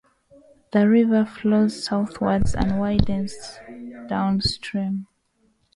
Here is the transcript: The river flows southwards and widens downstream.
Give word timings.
The 0.71 0.89
river 0.89 1.25
flows 1.25 1.83
southwards 1.83 2.55
and 2.55 2.79
widens 2.79 3.59
downstream. 4.09 5.05